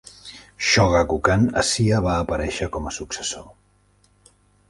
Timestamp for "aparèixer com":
2.23-2.89